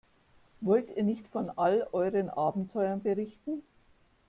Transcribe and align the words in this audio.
Wollt 0.61 0.89
ihr 0.89 1.03
nicht 1.03 1.27
von 1.27 1.51
all 1.51 1.87
euren 1.91 2.31
Abenteuern 2.31 3.03
berichten? 3.03 3.61